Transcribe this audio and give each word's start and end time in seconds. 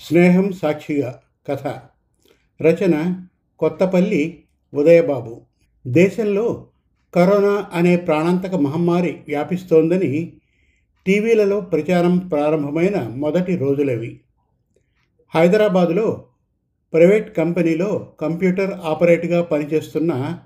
స్నేహం 0.00 0.52
సాక్షిగా 0.52 1.20
కథ. 1.48 1.66
రచన 2.62 3.24
కొత్తపల్లి 3.58 4.44
ఉదయబాబు. 4.74 5.42
దేశంలో 5.86 6.66
కరోనా 7.14 7.70
అనే 7.72 7.96
ప్రాణాంతక 7.96 8.54
మహమ్మారి 8.54 9.10
వ్యాపిస్తోందని 9.28 10.32
టీవీలలో 11.06 11.60
ప్రచారం 11.60 12.18
ప్రారంభమైన 12.18 13.02
మొదటి 13.02 13.56
రోజులవి. 13.56 14.20
హైదరాబాదులో 15.34 16.24
ప్రైవేట్ 16.92 17.36
కంపెనీలో 17.36 18.12
కంప్యూటర్ 18.20 18.74
ఆపరేటర్గా 18.74 19.42
పనిచేస్తున్న 19.42 20.38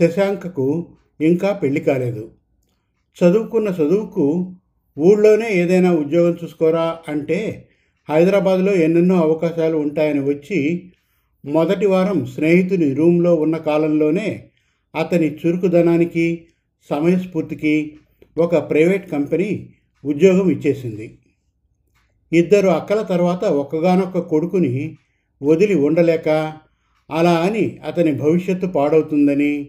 శశాంకకు 0.00 0.88
ఇంకా 1.20 1.52
పెళ్ళి 1.52 1.80
కాలేదు. 1.80 2.30
చదువుకున్న 3.24 3.68
చదువుకు 3.68 4.54
ఊళ్ళోనే 4.98 5.48
ఏదైనా 5.50 5.92
ఉద్యోగం 5.92 6.36
చూసుకోరా 6.44 6.98
అంటే 7.08 7.69
హైదరాబాద్లో 8.10 8.72
ఎన్నెన్నో 8.72 9.16
అవకాశాలు 9.16 9.76
ఉంటాయని 9.76 10.20
వచ్చి 10.20 10.90
మొదటి 11.44 11.86
వారం 11.86 12.26
స్నేహితుని 12.26 12.94
రూమ్లో 12.94 13.34
ఉన్న 13.34 13.56
కాలంలోనే 13.56 14.48
అతని 14.94 15.36
చురుకుదనానికి 15.36 16.44
సమయస్ఫూర్తికి 16.90 17.96
ఒక 18.38 18.56
ప్రైవేట్ 18.70 19.10
కంపెనీ 19.10 19.68
ఉద్యోగం 20.04 20.50
ఇచ్చేసింది. 20.50 21.18
ఇద్దరు 22.32 22.68
అక్కల 22.68 23.02
తర్వాత 23.02 23.44
ఒక్కగానొక్క 23.44 24.18
కొడుకుని 24.18 24.96
వదిలి 25.42 25.74
ఉండలేక 25.74 26.28
అలా 27.10 27.32
అని 27.32 27.78
అతని 27.86 28.12
భవిష్యత్తు 28.12 28.66
పాడవుతుందని 28.66 29.68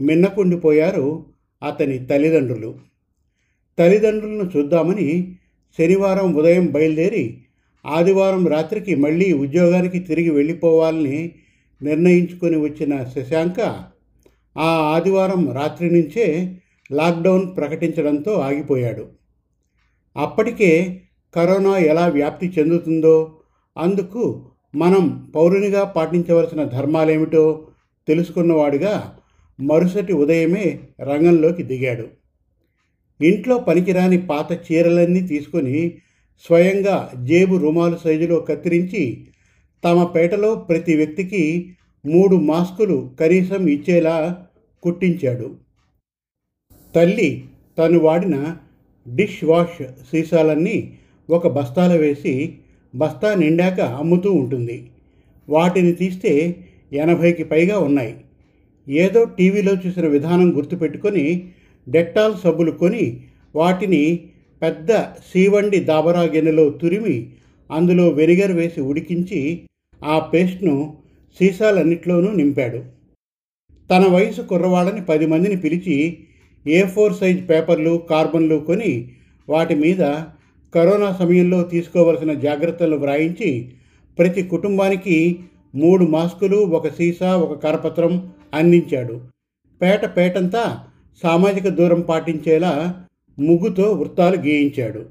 మిన్నకుండిపోయారు 0.00 1.26
అతని 1.62 2.06
తల్లిదండ్రులు. 2.06 2.74
తల్లిదండ్రులను 3.78 4.50
చూద్దామని 4.56 5.36
శనివారం 5.78 6.34
ఉదయం 6.34 6.66
బయలుదేరి 6.66 7.38
ఆదివారం 7.84 8.46
రాత్రికి 8.46 8.94
మళ్ళీ 8.94 9.32
ఉద్యోగానికి 9.32 10.00
తిరిగి 10.00 10.30
వెళ్ళిపోవాలని 10.30 11.32
నిర్ణయించుకొని 11.82 12.56
వచ్చిన 12.56 13.04
శశాంక 13.04 13.60
ఆ 14.56 14.70
ఆదివారం 14.94 15.52
రాత్రి 15.52 15.90
నుంచే 15.90 16.58
లాక్డౌన్ 16.92 17.56
ప్రకటించడంతో 17.56 18.32
ఆగిపోయాడు. 18.32 19.08
అప్పటికే 20.16 21.00
కరోనా 21.34 21.78
ఎలా 21.78 22.08
వ్యాప్తి 22.08 22.52
చెందుతుందో 22.58 23.36
అందుకు 23.76 24.52
మనం 24.74 25.32
పౌరునిగా 25.34 25.84
పాటించవలసిన 25.84 26.64
ధర్మాలేమిటో 26.64 27.66
తెలుసుకున్నవాడుగా 28.08 29.14
మరుసటి 29.60 30.12
ఉదయమే 30.12 30.80
రంగంలోకి 31.00 31.62
దిగాడు. 31.62 32.06
ఇంట్లో 33.20 33.58
పనికిరాని 33.58 34.26
పాత 34.26 34.52
చీరలన్నీ 34.52 35.20
తీసుకొని 35.20 35.94
స్వయంగా 36.46 37.12
జేబు 37.24 37.56
రుమాలు 37.56 37.98
సైజులో 38.04 38.40
కత్తిరించి 38.40 39.26
తమ 39.84 40.04
పేటలో 40.04 40.54
ప్రతి 40.54 40.96
వ్యక్తికి 40.96 41.74
మూడు 42.06 42.36
మాస్కులు 42.36 43.10
కనీసం 43.20 43.66
ఇచ్చేలా 43.66 44.46
కుట్టించాడు. 44.82 45.56
తల్లి 46.94 47.44
తను 47.78 47.98
వాడిన 47.98 48.56
డిష్ 49.14 49.44
వాష్ 49.44 49.82
సీసాలన్నీ 49.84 50.98
ఒక 51.30 51.48
బస్తాలో 51.48 51.96
వేసి 51.96 52.58
బస్తా 52.94 53.34
నిండాక 53.34 53.80
అమ్ముతూ 53.80 54.32
ఉంటుంది. 54.32 54.90
వాటిని 55.48 55.92
తీస్తే 55.92 56.64
ఎనభైకి 56.92 57.44
పైగా 57.44 57.78
ఉన్నాయి. 57.78 58.16
ఏదో 58.88 59.24
టీవీలో 59.24 59.72
చూసిన 59.86 60.06
విధానం 60.06 60.56
గుర్తుపెట్టుకొని 60.56 61.52
డెట్టాల్ 61.88 62.34
సబ్బులు 62.44 62.70
కొని 62.70 63.24
వాటిని 63.54 64.28
పెద్ద 64.62 64.92
సీవండి 65.02 65.80
దాబరా 65.80 66.22
గిన్నెలో 66.22 66.70
తురిమి 66.70 67.30
అందులో 67.70 68.08
వెనిగర్ 68.08 68.52
వేసి 68.52 68.80
ఉడికించి 68.80 69.62
ఆ 70.04 70.18
పేస్ట్ను 70.18 70.96
సీసాలన్నిట్లోనూ 71.40 72.30
నింపాడు. 72.30 72.84
తన 73.90 74.06
వయసు 74.06 74.42
కుర్రవాళ్ళని 74.42 75.04
పది 75.04 75.26
మందిని 75.26 75.56
పిలిచి 75.56 76.18
ఏ 76.66 76.86
ఫోర్ 76.86 77.14
సైజ్ 77.14 77.50
పేపర్లు 77.50 78.02
కార్బన్లు 78.10 78.58
కొని 78.58 79.12
వాటి 79.48 79.74
మీద 79.74 80.02
కరోనా 80.74 81.12
సమయంలో 81.12 81.62
తీసుకోవలసిన 81.62 82.32
జాగ్రత్తలు 82.32 82.96
వ్రాయించి 82.96 83.72
ప్రతి 84.18 84.42
కుటుంబానికి 84.42 85.38
మూడు 85.74 86.04
మాస్కులు 86.04 86.56
ఒక 86.56 86.88
సీసా 86.88 87.36
ఒక 87.36 87.62
కరపత్రం 87.62 88.32
అందించాడు. 88.54 89.20
పేట 89.82 90.16
పేటంతా 90.16 90.78
సామాజిక 91.22 91.68
దూరం 91.68 92.00
పాటించేలా 92.00 93.04
ముగ్గుతో 93.42 93.92
వృత్తాలు 93.92 94.36
గీయించాడు. 94.36 95.10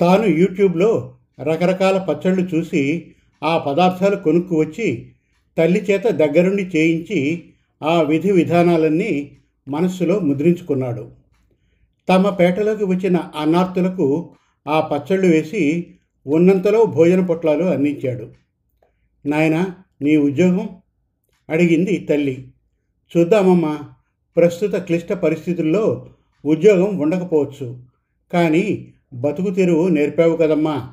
తాను 0.00 0.26
యూట్యూబ్లో 0.26 1.16
రకరకాల 1.42 1.98
పచ్చళ్ళు 1.98 2.56
చూసి 2.56 3.14
ఆ 3.42 3.58
పదార్థాలు 3.58 4.16
కొనుక్కు 4.16 4.60
వచ్చి 4.60 5.12
తల్లి 5.58 5.80
చేత 5.80 6.04
దగ్గరుండి 6.04 6.62
చేయించి 6.62 7.44
ఆ 7.82 8.02
విధి 8.02 8.32
విధానాలన్నీ 8.32 9.38
మనస్సులో 9.68 10.18
ముద్రించుకున్నాడు. 10.18 11.10
తమ 12.08 12.30
పేటలోకి 12.30 12.84
వచ్చిన 12.84 13.16
అనార్థులకు 13.16 14.34
ఆ 14.68 14.80
పచ్చళ్ళు 14.80 15.26
వేసి 15.26 15.94
ఉన్నంతలో 16.26 16.84
భోజన 16.84 17.26
పొట్లాలు 17.26 17.64
అందించాడు. 17.64 18.32
నాయన 19.26 19.74
నీ 20.02 20.16
ఉద్యోగం? 20.16 20.68
అడిగింది 21.50 22.06
తల్లి. 22.10 22.48
చూద్దామమ్మా. 23.16 23.78
ప్రస్తుత 24.36 24.76
క్లిష్ట 24.76 25.12
పరిస్థితుల్లో 25.12 26.10
ఉద్యోగం 26.44 26.98
ఉండకపోవచ్చు. 26.98 27.78
కానీ 28.32 28.88
బతుకు 29.14 29.50
తెరువు 29.50 29.88
నేర్పావు 29.88 30.36
కదమ్మా. 30.36 30.90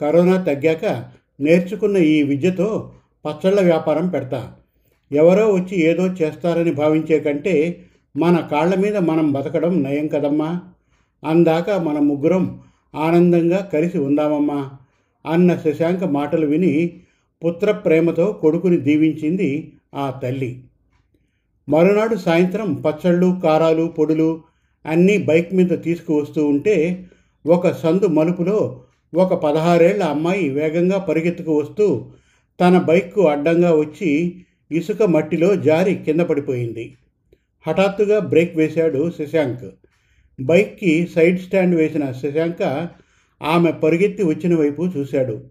కరోనా 0.00 0.42
తగ్గాక 0.42 1.04
నేర్చుకున్న 1.40 1.96
ఈ 1.96 2.22
విద్యతో 2.22 2.92
పచ్చళ్ళ 3.26 3.60
వ్యాపారం 3.60 4.08
పెడతా. 4.08 4.54
ఎవరో 5.12 5.52
వచ్చి 5.52 5.80
ఏదో 5.80 6.06
చేస్తారని 6.06 6.72
భావించే 6.72 7.20
కంటే 7.20 7.82
మన 8.16 8.48
కాళ్ళ 8.50 8.74
మీద 8.74 8.96
మనం 8.96 9.32
బతకడం 9.32 9.82
నయం 9.82 10.06
కదమ్మా. 10.06 10.60
అందాక 11.26 11.70
మన 11.70 11.98
ముగ్గురం 11.98 12.60
ఆనందంగా 12.94 13.70
కలిసి 13.72 13.98
ఉందామమ్మా. 13.98 14.70
అన్న 15.26 15.56
శశాంక 15.56 16.04
మాటలు 16.04 16.46
విని 16.46 17.00
పుత్ర 17.46 17.72
ప్రేమతో 17.72 18.32
కొడుకుని 18.32 18.76
దీవించింది 18.76 19.72
ఆ 19.94 20.10
తల్లి. 20.10 20.64
మరునాడు 21.68 22.16
సాయంత్రం 22.16 22.74
పచ్చళ్ళు 22.74 23.40
కారాలు 23.44 23.86
పొడులు 23.86 24.40
అన్నీ 24.86 25.18
బైక్ 25.18 25.54
మీద 25.54 25.68
తీసుకువస్తూ 25.68 26.46
ఉంటే 26.46 27.06
ఒక 27.46 27.70
సందు 27.70 28.06
మలుపులో 28.06 28.82
ఒక 29.14 29.34
పదహారేళ్ళ 29.34 30.02
అమ్మాయి 30.02 30.48
వేగంగా 30.48 30.98
పరిగెత్తుకు 30.98 31.58
వస్తూ 31.58 32.12
తన 32.60 32.78
బైక్కు 32.78 33.28
అడ్డంగా 33.28 33.74
వచ్చి 33.74 34.42
ఇసుక 34.72 35.02
మట్టిలో 35.02 35.56
జారి 35.56 35.94
కింద 35.94 36.20
పడిపోయింది. 36.20 36.94
హఠాత్తుగా 37.66 38.18
బ్రేక్ 38.18 38.56
వేశాడు 38.56 39.10
శశాంక్. 39.18 39.70
బైక్కి 40.40 41.08
సైడ్ 41.14 41.40
స్టాండ్ 41.40 41.74
వేసిన 41.74 42.12
శశాంక 42.12 42.88
ఆమె 43.42 43.72
పరుగెత్తి 43.72 44.22
వచ్చిన 44.22 44.54
వైపు 44.54 44.82
చూశాడు. 44.96 45.44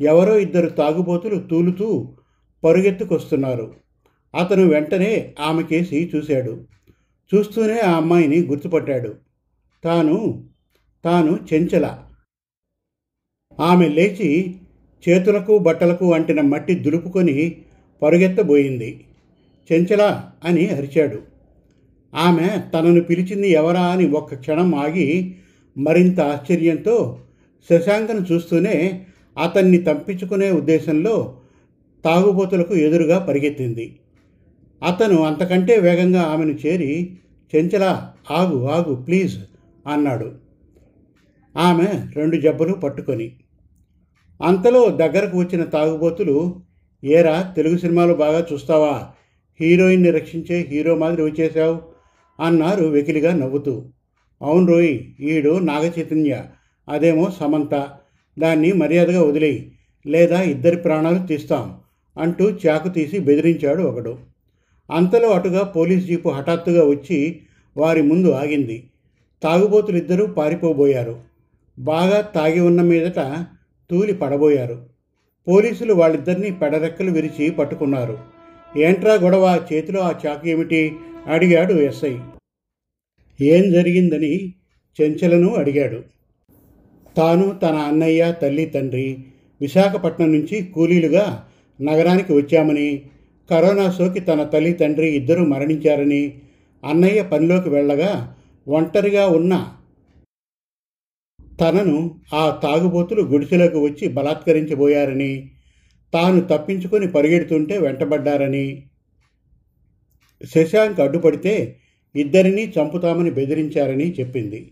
ఎవరో 0.00 0.38
ఇద్దరు 0.38 0.68
తాగుబోతులు 0.68 1.40
తూలుతూ 1.40 2.14
పరుగెత్తుకొస్తున్నారు. 2.64 3.74
అతను 4.34 4.66
వెంటనే 4.68 5.34
ఆమె 5.40 5.62
కేసి 5.62 6.10
చూశాడు. 6.16 6.64
చూస్తూనే 7.34 7.78
ఆ 7.78 7.96
అమ్మాయిని 7.96 8.46
గుర్తుపట్టాడు. 8.46 9.14
తాను 9.84 10.44
తాను 11.04 11.38
చెంచల. 11.54 11.98
ఆమె 13.60 13.88
లేచి 13.88 14.56
చేతులకు 15.08 15.58
బట్టలకు 15.58 16.14
అంటిన 16.14 16.40
మట్టి 16.40 16.74
దులుపుకొని 16.74 17.62
పరుగెత్తబోయింది. 18.02 19.04
చెంచల 19.72 20.22
అని 20.44 20.66
అరిచాడు. 20.68 21.22
ఆమె 22.14 22.62
తనను 22.74 23.00
పిలిచింది 23.00 23.50
ఎవరా 23.50 23.82
అని 23.82 24.08
ఒక్క 24.08 24.34
క్షణం 24.34 24.74
ఆగి 24.74 25.34
మరింత 25.78 26.20
ఆశ్చర్యంతో 26.20 27.20
శశాంకను 27.70 28.26
చూస్తూనే 28.32 29.06
అతన్ని 29.42 29.78
తప్పించుకునే 29.78 30.50
ఉద్దేశంలో 30.50 31.40
తాగుబోతులకు 32.04 32.74
ఎదురుగా 32.74 33.18
పరిగెత్తింది. 33.18 34.00
అతను 34.82 35.22
అంతకంటే 35.22 35.78
వేగంగా 35.78 36.22
ఆమెను 36.22 36.52
చేరి 36.52 37.18
చెంచలా 37.54 38.12
ఆగు 38.30 38.66
ఆగు 38.66 38.94
ప్లీజ్ 38.94 39.38
అన్నాడు. 39.86 40.32
ఆమె 41.56 41.86
రెండు 42.16 42.36
జబ్బలు 42.36 42.72
పట్టుకొని. 42.72 43.32
అంతలో 44.42 44.88
దగ్గరకు 44.88 45.38
వచ్చిన 45.38 45.64
తాగుబోతులు 45.64 46.60
ఏరా 47.04 47.52
తెలుగు 47.56 47.76
సినిమాలు 47.76 48.14
బాగా 48.14 48.46
చూస్తావా? 48.52 49.08
హీరోయిన్ని 49.60 50.10
రక్షించే 50.10 50.66
హీరో 50.68 50.96
మాదిరి 50.96 51.22
వచ్చేశావు 51.22 51.82
అన్నారు 52.42 52.84
వెకిలిగా 52.84 53.34
నవ్వుతూ. 53.34 53.84
అవును 54.42 54.66
రోయ్ 54.66 54.98
ఈడు 55.20 55.58
నాగచైతన్య 55.58 56.44
అదేమో 56.88 57.30
సమంత. 57.40 57.88
దాన్ని 58.38 58.72
మర్యాదగా 58.72 59.22
వదిలేయి 59.22 59.72
లేదా 60.06 60.42
ఇద్దరి 60.42 60.76
ప్రాణాలు 60.76 61.26
తీస్తాం 61.26 61.80
అంటూ 62.18 62.50
చాకు 62.50 62.88
తీసి 62.88 63.18
బెదిరించాడు 63.18 63.82
ఒకడు. 63.82 64.35
అంతలో 64.90 65.30
అటుగా 65.30 65.62
పోలీస్ 65.62 66.06
జీపు 66.06 66.28
హఠాత్తుగా 66.28 66.84
వచ్చి 66.84 67.40
వారి 67.76 68.02
ముందు 68.02 68.30
ఆగింది. 68.30 68.90
తాగుబోతులిద్దరూ 69.42 70.26
పారిపోబోయారు. 70.26 71.20
బాగా 71.78 72.20
తాగి 72.20 72.60
ఉన్న 72.60 72.82
మీదట 72.82 73.46
తూలి 73.90 74.12
పడబోయారు. 74.12 74.86
పోలీసులు 75.48 75.94
వాళ్ళిద్దరినీ 75.94 76.50
పెడరెక్కలు 76.50 77.10
విరిచి 77.10 77.50
పట్టుకున్నారు. 77.50 78.18
ఏంట్రా 78.76 79.14
గొడవ? 79.14 79.66
చేతిలో 79.72 80.00
ఆ 80.00 80.14
చాకు 80.26 80.48
ఏమిటి? 80.48 80.92
అడిగాడు 81.26 81.74
ఎస్ఐ. 81.74 82.16
ఏం 83.40 83.72
జరిగిందని 83.72 84.54
చెంచలను 85.00 85.54
అడిగాడు. 85.54 86.02
తాను 87.16 87.58
తన 87.62 87.74
అన్నయ్య 87.74 88.34
తల్లి 88.42 88.66
తండ్రి 88.66 89.18
విశాఖపట్నం 89.60 90.32
నుంచి 90.32 90.64
కూలీలుగా 90.64 91.44
నగరానికి 91.82 92.32
వచ్చామని 92.32 93.02
కరోనా 93.50 93.90
సోకి 93.90 94.20
తన 94.20 94.42
తల్లి 94.44 94.72
తండ్రి 94.72 95.08
ఇద్దరూ 95.14 95.46
మరణించారని 95.46 96.40
అన్నయ్య 96.84 97.22
పనిలోకి 97.22 97.68
వెళ్ళగా 97.68 98.36
ఒంటరిగా 98.68 99.26
ఉన్న 99.26 99.74
తనను 101.60 102.20
ఆ 102.34 102.60
తాగుబోతులు 102.62 103.22
గుడిసెలోకి 103.22 103.76
వచ్చి 103.76 104.08
బలాత్కరించబోయారని 104.08 105.50
తాను 106.12 106.40
తప్పించుకొని 106.40 107.06
పరిగెడుతుంటే 107.06 107.78
వెంటబడ్డారని 107.78 108.82
శశాంక్ 110.44 111.00
అడ్డుపడితే 111.00 111.78
ఇద్దరినీ 112.14 112.72
చంపుతామని 112.78 113.30
బెదిరించారని 113.30 114.14
చెప్పింది. 114.20 114.70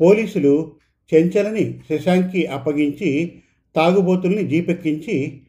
పోలీసులు 0.00 0.72
చెంచలని 1.14 1.80
శశాంక్కి 1.90 2.46
అప్పగించి 2.46 3.32
తాగుబోతుల్ని 3.76 4.44
జీపెక్కించి 4.48 5.40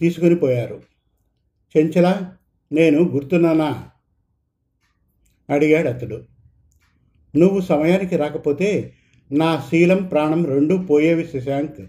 తీసుకుని 0.00 0.34
పోయారు. 0.34 0.95
చెంచల 1.76 2.32
నేను 2.72 3.02
గుర్తున్నానా? 3.02 3.84
అడిగాడు 5.50 5.88
అతడు. 5.88 6.22
నువ్వు 7.36 7.60
సమయానికి 7.60 8.16
రాకపోతే 8.16 8.92
నా 9.32 9.66
శీలం 9.70 10.04
ప్రాణం 10.04 10.44
రెండూ 10.44 10.78
పోయేవి 10.78 11.26
శశాంక్. 11.26 11.80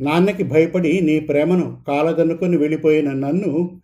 నాన్నకి 0.00 0.42
భయపడి 0.42 1.00
నీ 1.00 1.20
ప్రేమను 1.20 1.82
కాలదన్నుకొని 1.88 2.56
వెళ్ళిపోయిన 2.56 3.12
నన్ను 3.12 3.80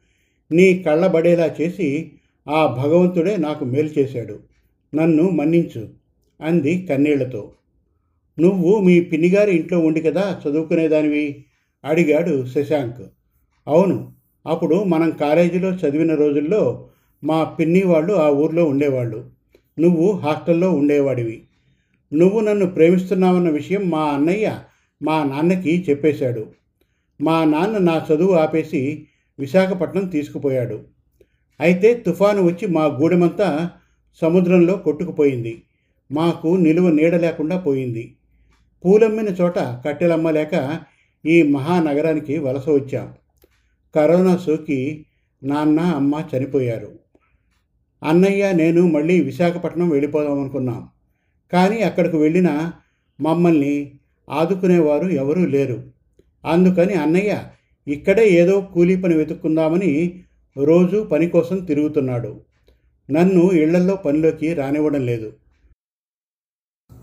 నీ 0.53 0.83
కళ్ళబడేలా 0.83 1.55
చేసి 1.61 2.13
ఆ 2.49 2.67
భగవంతుడే 2.67 3.37
నాకు 3.37 3.65
మేలు 3.65 3.89
చేశాడు. 3.99 4.41
నన్ను 4.95 5.31
మన్నించు 5.31 5.89
అంది 6.41 6.87
కన్నీళ్ళతో. 6.87 7.53
నువ్వు 8.41 8.81
మీ 8.81 9.01
పిన్నిగారి 9.01 9.57
ఇంట్లో 9.57 9.79
ఉండి 9.79 10.01
కదా 10.01 10.41
చదువుకునేదానివి? 10.49 11.47
అడిగాడు 11.85 12.47
శశాంక్. 12.47 13.03
అవును 13.69 14.16
అప్పుడు 14.47 14.85
మనం 14.85 15.11
కాలేజీలో 15.11 15.69
చదివిన 15.69 16.15
రోజుల్లో 16.15 16.89
మా 17.25 17.45
పిన్ని 17.45 17.83
వాళ్ళు 17.83 18.15
ఆ 18.15 18.29
ఊర్లో 18.29 18.65
ఉండేవాళ్ళు. 18.65 19.25
నువ్వు 19.79 20.13
హాస్టల్లో 20.13 20.73
ఉండేవాడివి. 20.73 21.43
నువ్వు 22.15 22.41
నన్ను 22.41 22.67
ప్రేమిస్తున్నావన్న 22.67 23.51
విషయం 23.51 23.91
మా 23.91 24.03
అన్నయ్య 24.05 24.59
మా 25.03 25.25
నాన్నకి 25.25 25.87
చెప్పేశాడు. 25.91 26.47
మా 27.21 27.45
నాన్న 27.45 27.79
నా 27.79 28.07
చదువు 28.13 28.33
ఆపేసి 28.33 29.07
విశాఖపట్నం 29.39 30.05
తీసుకుపోయాడు. 30.05 30.81
అయితే 31.61 31.95
తుఫాను 31.95 32.43
వచ్చి 32.43 32.69
మా 32.69 32.85
గూడెమంతా 32.85 33.71
సముద్రంలో 34.21 34.75
కొట్టుకుపోయింది. 34.75 35.63
మాకు 36.13 36.49
నిలువ 36.49 36.91
నీడ 36.91 37.15
లేకుండా 37.15 37.59
పోయింది. 37.59 38.17
పూలమ్మిన 38.85 39.29
చోట 39.29 39.59
కట్టెలమ్మలేక 39.59 40.81
ఈ 41.27 41.43
మహానగరానికి 41.43 42.39
వలస 42.39 42.69
వచ్చాం. 42.69 43.15
కరోనా 43.97 44.37
సోకి 44.37 45.07
నాన్న 45.43 45.81
అమ్మ 45.81 46.25
చనిపోయారు. 46.37 46.99
అన్నయ్య 48.05 48.53
నేను 48.53 48.87
మళ్ళీ 48.87 49.21
విశాఖపట్నం 49.21 49.89
వెళ్ళిపోదాం 49.89 50.41
అనుకున్నాం. 50.41 50.89
కానీ 51.53 51.83
అక్కడికి 51.83 52.17
వెళ్ళిన 52.17 52.73
మమ్మల్ని 53.21 53.93
ఆదుకునేవారు 54.31 55.09
ఎవరూ 55.09 55.47
లేరు. 55.47 55.83
అందుకని 56.45 56.95
అన్నయ్య 56.95 57.45
ఇక్కడే 57.89 58.29
ఏదో 58.29 58.61
కూలీ 58.61 58.97
పని 58.97 59.17
వెతుక్కుందామని 59.17 60.25
రోజు 60.65 61.05
పని 61.05 61.29
కోసం 61.29 61.65
తిరుగుతున్నాడు. 61.65 62.41
నన్ను 63.11 63.51
ఇళ్ళల్లో 63.51 63.97
పనిలోకి 63.97 64.55
రానివ్వడం 64.55 65.07
లేదు. 65.07 65.33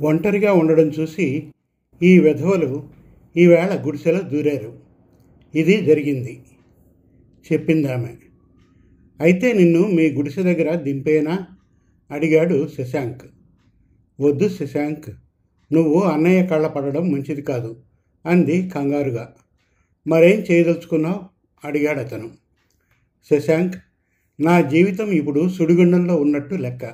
ఒంటరిగా 0.01 0.53
ఉండడం 0.53 0.85
చూసి 0.85 1.47
ఈ 2.03 2.19
విధవలు 2.19 2.87
ఈవేళ 3.37 3.83
గుడిసెలో 3.85 4.19
దూరారు. 4.19 4.79
ఇది 5.55 5.85
జరిగింది. 5.85 6.43
చెప్పిందామె. 7.51 8.15
అయితే 9.19 9.53
నిన్ను 9.53 9.87
మీ 9.87 10.11
గుడిసె 10.11 10.43
దగ్గర 10.43 10.75
దింపేనా? 10.75 11.47
అడిగాడు 12.11 12.67
శశాంక్. 12.77 13.23
వద్దు 14.21 14.49
శశాంక్ 14.49 15.09
నువ్వు 15.73 16.01
అన్నయ్య 16.01 16.45
కళ్ళ 16.45 16.67
పడడం 16.67 17.11
మంచిది 17.11 17.41
కాదు 17.41 17.83
అంది 18.25 18.69
కంగారుగా. 18.69 19.33
మరేం 20.07 20.39
చేయదలుచుకున్నావు? 20.51 21.19
అడిగాడు 21.67 21.99
అతను 21.99 22.31
శశాంక్ 23.31 23.75
నా 24.39 24.61
జీవితం 24.61 25.11
ఇప్పుడు 25.11 25.49
సుడిగుండంలో 25.49 26.15
ఉన్నట్టు 26.15 26.55
లెక్క. 26.55 26.85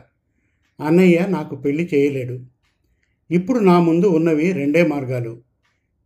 అన్నయ్య 0.80 1.26
నాకు 1.30 1.56
పెళ్ళి 1.56 1.90
చేయలేడు. 1.94 2.40
ఇప్పుడు 3.32 3.60
నా 3.60 3.80
ముందు 3.80 4.08
ఉన్నవి 4.08 4.52
రెండే 4.52 4.88
మార్గాలు. 4.88 5.42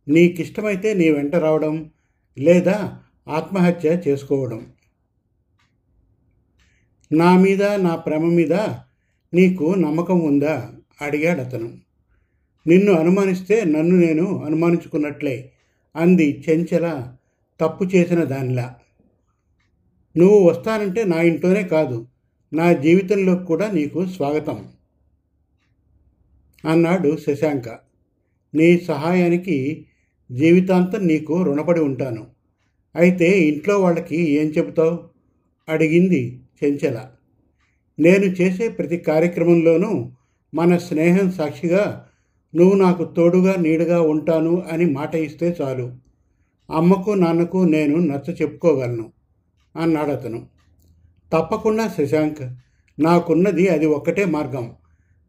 నీకిష్టమైతే 0.08 0.94
నీ 0.94 1.10
వెంట 1.10 1.34
రావడం 1.34 1.90
లేదా 2.38 3.00
ఆత్మహత్య 3.28 4.02
చేసుకోవడం. 4.08 4.66
నా 7.12 7.38
మీద 7.38 7.62
నా 7.62 7.96
ప్రేమ 7.96 8.24
మీద 8.24 8.52
నీకు 9.34 9.74
నమ్మకం 9.74 10.20
ఉందా? 10.20 10.72
అడిగాడు 11.02 11.40
అతను. 11.40 11.78
నిన్ను 12.66 12.92
అనుమానిస్తే 12.92 13.64
నన్ను 13.64 13.96
నేను 13.96 14.44
అనుమానించుకున్నట్లే 14.44 15.52
అంది 15.96 16.44
చెంచల 16.50 17.14
తప్పు 17.60 17.84
చేసిన 17.84 18.24
దానిలా. 18.24 18.74
నువ్వు 20.16 20.48
వస్తానంటే 20.48 21.04
నా 21.04 21.22
ఇంట్లోనే 21.22 21.62
కాదు 21.62 22.06
నా 22.52 22.72
జీవితంలో 22.72 23.36
కూడా 23.36 23.70
నీకు 23.70 24.06
స్వాగతం 24.06 24.68
అన్నాడు 26.70 27.16
శశాంక. 27.26 27.68
నీ 28.54 28.78
సహాయానికి 28.78 29.86
జీవితాంతం 30.32 31.06
నీకు 31.06 31.42
రుణపడి 31.42 31.80
ఉంటాను. 31.80 32.33
అయితే 32.96 33.40
ఇంట్లో 33.40 33.80
వాళ్ళకి 33.80 34.30
ఏం 34.30 34.46
చెబుతావు? 34.46 34.98
అడిగింది 35.68 36.40
చెంచల. 36.64 37.06
నేను 37.98 38.24
చేసే 38.24 38.68
ప్రతి 38.68 38.96
కార్యక్రమంలోనూ 38.96 40.12
మన 40.54 40.76
స్నేహం 40.76 41.30
సాక్షిగా 41.30 42.06
నువ్వు 42.56 42.76
నాకు 42.76 43.04
తోడుగా 43.04 43.56
నీడుగా 43.56 44.00
ఉంటాను 44.00 44.62
అని 44.72 44.84
మాట 44.84 45.14
ఇస్తే 45.14 45.56
చాలు. 45.60 45.92
అమ్మకు 46.70 47.10
నాన్నకు 47.10 47.56
నేను 47.56 47.96
నచ్చ 47.96 48.32
చెప్పుకోగలను 48.42 49.12
అన్నాడు 49.76 50.10
అతను. 50.10 50.46
తప్పకుండా 51.32 51.94
శశాంక్ 51.98 52.42
నాకున్నది 53.00 53.68
అది 53.68 53.86
ఒక్కటే 53.86 54.24
మార్గం. 54.24 54.74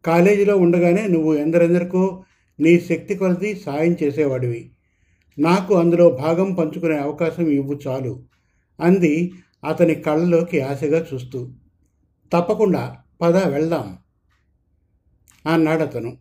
కాలేజీలో 0.04 0.56
ఉండగానే 0.56 1.06
నువ్వు 1.06 1.34
ఎందరెందరికో 1.34 2.24
నీ 2.60 2.80
శక్తి 2.80 3.14
కొలది 3.14 3.56
సాయం 3.56 3.96
చేసేవాడివి. 4.02 4.70
నాకు 5.38 5.74
అందులో 5.74 6.10
భాగం 6.10 6.54
పంచుకునే 6.54 6.98
అవకాశం 6.98 7.46
ఇవ్వు 7.48 7.78
చాలు 7.86 8.22
అంది 8.80 9.32
అతని 9.64 9.94
కళ్ళలోకి 9.94 10.60
ఆశగా 10.60 11.06
చూస్తూ. 11.14 11.48
తప్పకుండా 12.32 12.96
పద 13.20 13.36
వెళ్దాం 13.46 13.98
అన్నాడతను 15.46 16.16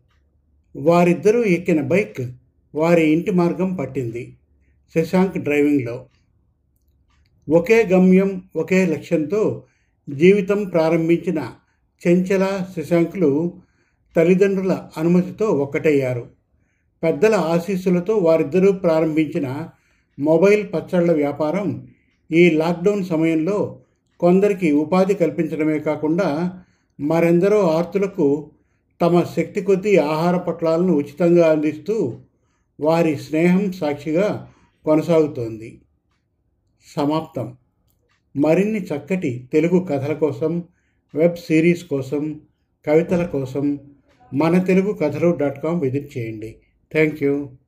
వారిద్దరూ 0.75 1.43
ఎక్కిన 1.43 1.81
బైక్ 1.81 2.31
వారి 2.75 3.09
ఇంటి 3.09 3.31
మార్గం 3.31 3.75
పట్టింది 3.75 4.37
శశాంక్ 4.95 5.37
డ్రైవింగ్లో. 5.37 6.05
ఒకే 7.49 7.85
గమ్యం 7.85 8.41
ఒకే 8.55 8.85
లక్ష్యంతో 8.85 9.63
జీవితం 10.09 10.63
ప్రారంభించిన 10.63 11.51
చెంచల 12.07 12.65
శశాంకులు 12.75 13.53
తల్లిదండ్రుల 14.15 14.89
అనుమతితో 14.97 15.45
ఒక్కటయ్యారు. 15.45 16.29
పెద్దల 17.03 17.35
ఆశీస్సులతో 17.35 18.15
వారిద్దరూ 18.15 18.71
ప్రారంభించిన 18.71 19.69
మొబైల్ 20.19 20.67
పచ్చళ్ళ 20.73 21.11
వ్యాపారం 21.11 21.87
ఈ 22.31 22.49
లాక్డౌన్ 22.49 23.05
సమయంలో 23.05 23.79
కొందరికి 24.19 24.71
ఉపాధి 24.71 25.13
కల్పించడమే 25.13 25.79
కాకుండా 25.79 26.59
మరెందరో 26.99 27.71
ఆర్తులకు 27.71 28.51
తమ 29.01 29.23
శక్తి 29.23 29.61
కొద్దీ 29.61 29.97
ఆహార 29.97 30.37
పొట్లాలను 30.37 30.93
ఉచితంగా 30.93 31.51
అందిస్తూ 31.51 32.17
వారి 32.79 33.15
స్నేహం 33.15 33.71
సాక్షిగా 33.71 34.51
కొనసాగుతోంది. 34.85 35.81
సమాప్తం. 36.97 37.57
మరిన్ని 38.37 38.79
చక్కటి 38.79 39.49
తెలుగు 39.53 39.79
కథల 39.79 40.13
కోసం 40.13 40.63
వెబ్ 41.15 41.35
సిరీస్ 41.35 41.83
కోసం 41.83 42.41
కవితల 42.87 43.25
కోసం 43.25 43.79
మన 44.33 44.59
Telugu 44.59 44.93
Kathalu 44.93 45.35
dot 45.35 45.63
com 45.63 45.81
visit 45.81 46.17
చేయండి. 46.17 46.55
Thank 46.95 47.21
you. 47.21 47.59